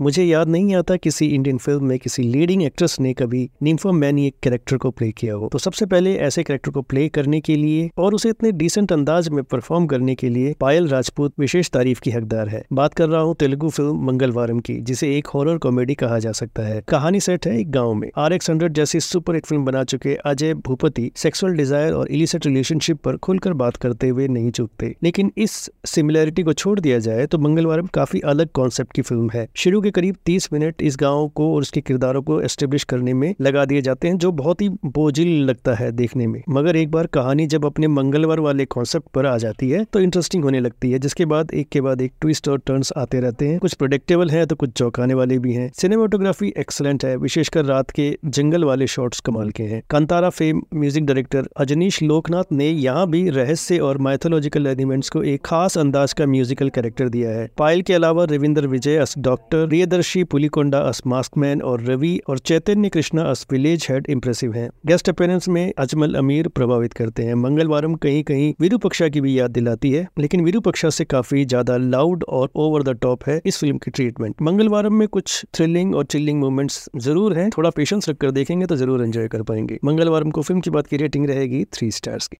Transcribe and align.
मुझे 0.00 0.22
याद 0.24 0.48
नहीं 0.48 0.74
आता 0.74 0.94
किसी 0.96 1.26
इंडियन 1.26 1.58
फ़िल्म 1.58 1.84
में 1.84 1.98
किसी 1.98 2.22
लीडिंग 2.22 2.62
एक्ट्रेस 2.62 2.96
ने 3.00 3.12
कभी 3.14 3.48
निम्फा 3.62 3.90
मैनियक 3.92 4.34
कैरेक्टर 4.42 4.76
को 4.76 4.90
प्ले 4.90 5.10
किया 5.12 5.34
हो। 5.34 5.48
तो 5.52 5.58
सबसे 5.58 5.86
पहले 5.86 6.14
ऐसे 6.18 6.42
कैरेक्टर 6.42 6.70
को 6.70 6.82
प्ले 6.82 7.08
करने 7.08 7.40
के 7.40 7.56
लिए 7.56 7.88
और 7.98 8.14
उसे 8.14 8.28
इतने 8.28 8.50
डिसेंट 8.52 8.92
अंदाज 8.92 9.28
में 9.28 9.42
परफॉर्म 9.44 9.86
करने 9.86 10.14
के 10.14 10.28
लिए 10.28 10.54
पायल 10.60 10.88
राजपूत 10.88 11.32
विशेष 11.40 11.70
तारीफ़ 11.70 12.00
की 12.00 12.10
हकदार 12.10 12.48
है। 12.48 12.64
बात 12.72 12.94
कर 12.94 13.08
रहा 13.08 13.20
हूँ 13.20 13.34
तेलुगु 13.34 13.68
फ़िल्म 13.68 14.06
मंगलवारम 14.06 14.60
की, 14.60 14.74
जिसे 14.74 15.14
एक 15.18 15.26
हॉरर 15.26 15.58
कॉमेडी 15.58 15.94
कहा 15.94 16.18
जा 16.18 16.32
सकता 16.32 16.62
है। 16.62 16.82
कहानी 16.88 17.20
सेट 17.20 17.46
है 17.46 17.58
एक 17.60 17.70
गाँव 17.70 17.94
में। 17.94 18.08
आर 18.16 18.32
एक्स 18.32 18.50
हंड्रेड 18.50 18.72
जैसी 18.72 19.00
सुपर 19.00 19.34
हिट 19.34 19.46
फ़िल्म 19.46 19.64
बना 19.64 19.84
चुके 19.84 20.14
अजय 20.26 20.54
भूपति 20.56 21.10
सेक्सुअल 21.16 21.54
डिज़ायर 21.54 21.92
और 21.92 22.08
इलिसेट 22.08 22.46
रिलेशनशिप 22.46 23.00
पर 23.04 23.16
खुलकर 23.18 23.52
बात 23.54 23.76
करते 23.76 24.08
हुए 24.08 24.28
नहीं 24.28 24.50
चुकते। 24.50 24.94
लेकिन 25.02 25.32
इस 25.38 25.70
सिमिलैरिटी 25.86 26.42
को 26.42 26.52
छोड़ 26.54 26.78
दिया 26.80 26.98
जाए 26.98 27.26
तो 27.26 27.38
मंगलवारम 27.38 27.86
काफ़ी 27.94 28.20
अलग 28.26 28.48
कॉन्सेप्ट 28.54 28.92
की 28.92 29.02
फ़िल्म 29.02 29.30
है। 29.34 29.48
शुरू 29.56 29.82
के 29.84 29.90
करीब 29.92 30.16
तीस 30.26 30.48
मिनट 30.52 30.82
इस 30.82 30.96
गाँव 31.00 31.28
को 31.30 31.52
और 31.54 31.62
उसके 31.62 31.80
किरदारों 31.82 32.22
को 32.22 32.40
एस्टेब्लिश 32.42 32.84
करने 32.84 33.14
में 33.14 33.34
लगा 33.40 33.64
दिए 33.64 33.80
जाते 33.82 34.08
हैं, 34.08 34.16
जो 34.16 34.32
बहुत 34.34 34.62
ही 34.62 34.68
बोझिल 34.86 35.28
लगता 35.44 35.74
है 35.74 35.90
देखने 35.92 36.26
में। 36.26 36.42
मगर 36.50 36.76
एक 36.76 36.90
बार 36.90 37.06
कहानी 37.14 37.46
जब 37.46 37.64
अपने 37.66 37.88
मंगलवार 37.90 38.40
वाले 38.40 38.64
कॉन्सेप्ट 38.66 39.08
पर 39.14 39.26
आ 39.26 39.36
जाती 39.38 39.70
है 39.70 39.84
तो 39.84 40.00
इंटरेस्टिंग 40.00 40.44
होने 40.44 40.60
लगती 40.60 40.90
है, 40.90 40.98
जिसके 40.98 41.24
बाद 41.26 41.50
एक 41.54 41.68
के 41.68 41.80
बाद 41.80 42.00
एक 42.02 42.12
ट्विस्ट 42.20 42.48
और 42.48 42.58
टर्न्स 42.66 42.92
आते 42.96 43.20
रहते 43.20 43.48
हैं। 43.48 43.58
कुछ 43.58 43.74
प्रोडिक्टेबल 43.74 44.30
है 44.30 44.44
तो 44.46 44.56
कुछ 44.56 44.72
चौंकाने 44.72 45.14
वाले 45.14 45.38
भी 45.38 45.52
हैं। 45.52 45.70
सिनेमाटोग्राफी 45.74 46.52
एक्सलेंट 46.58 47.04
है, 47.04 47.16
विशेषकर 47.18 47.64
रात 47.64 47.90
के 47.90 48.10
जंगल 48.26 48.64
वाले 48.64 48.86
शॉट्स 48.88 49.20
कमाल 49.20 49.50
के 49.50 49.62
हैं। 49.64 49.82
Kantara 49.90 50.30
fame 50.30 50.62
music 50.74 51.04
director 51.04 51.48
Ajaneesh 51.56 52.02
Loknath 52.02 52.52
ने 52.52 52.68
यहाँ 52.68 53.06
भी 53.10 53.28
रहस्य 53.30 53.78
और 53.80 53.98
माइथोलॉजिकल 54.00 54.66
एलिमेंट्स 54.66 55.08
को 55.08 55.22
एक 55.24 55.44
खास 55.44 55.78
अंदाज 55.78 56.12
का 56.12 56.26
म्यूजिकल 56.26 56.68
कैरेक्टर 56.70 57.08
दिया 57.08 57.30
है। 57.30 57.48
पायल 57.58 57.82
के 57.82 57.94
अलावा 57.94 58.24
Ravinder 58.26 58.66
Vijay 58.66 59.04
doctor 59.18 59.66
Priyadarshi, 59.74 60.22
Pulikonda, 60.24 60.78
as 60.80 61.00
maskman 61.06 61.62
और 61.62 61.80
रवि 61.82 62.20
और 62.28 62.38
Chaitanya 62.40 62.88
Krishna, 62.88 63.22
as 63.22 63.46
village 63.52 63.86
head 63.90 64.06
impressive 64.10 64.52
हैं। 64.52 64.68
गेस्ट 64.86 65.08
अपेयरेंस 65.08 65.48
में 65.48 65.72
अजमल 65.78 66.14
अमीर 66.14 66.48
प्रभावित 66.48 66.92
करते 66.92 67.22
हैं। 67.22 67.34
मंगलवारम 67.36 67.94
कहीं 67.94 68.22
कहीं 68.24 68.52
विरूपक्षा 68.60 69.08
की 69.08 69.20
भी 69.20 69.38
याद 69.38 69.50
दिलाती 69.50 69.90
है, 69.92 70.06
लेकिन 70.18 70.44
विरूपक्षा 70.44 70.90
से 70.90 71.04
काफ़ी 71.06 71.44
ज़्यादा 71.44 71.76
लाउड 71.76 72.24
और 72.30 72.50
ओवर 72.56 72.82
द 72.82 72.96
टॉप 73.02 73.24
है 73.28 73.40
इस 73.46 73.58
फ़िल्म 73.58 73.78
की 73.78 73.90
ट्रीटमेंट 73.90 74.42
मंगलवारम 74.42 74.94
में 74.94 75.06
कुछ 75.08 75.44
थ्रिलिंग 75.54 75.94
और 75.94 76.04
चिल्लिंग 76.06 76.40
मूवमेंट्स 76.40 76.88
ज़रूर 76.98 77.36
है। 77.36 77.48
थोड़ा 77.50 77.70
पेशेंस 77.72 78.08
रखकर 78.08 78.30
देखेंगे 78.30 78.66
तो 78.66 78.76
ज़रूर 78.76 79.02
एंजॉय 79.02 79.28
कर 79.28 79.42
पाएँगे। 79.42 79.78
मंगलवारम 79.84 80.30
को 80.30 80.42
फ़िल्म 80.42 80.60
की 80.60 80.70
बात 80.70 80.86
की 80.86 80.96
रेटिंग 80.96 81.26
रहेगी 81.26 81.64
थ्री 81.72 81.90
स्टार्स 81.90 82.26
की। 82.26 82.32